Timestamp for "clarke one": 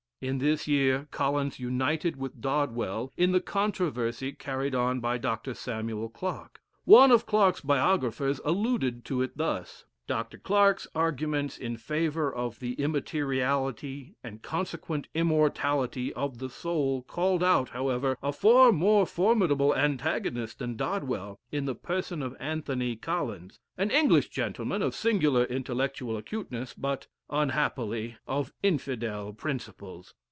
6.09-7.09